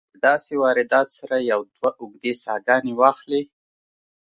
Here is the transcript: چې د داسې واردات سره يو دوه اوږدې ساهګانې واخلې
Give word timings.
چې 0.09 0.15
د 0.19 0.21
داسې 0.27 0.53
واردات 0.63 1.07
سره 1.19 1.37
يو 1.51 1.59
دوه 1.75 1.89
اوږدې 2.01 2.33
ساهګانې 2.43 2.93
واخلې 2.99 3.41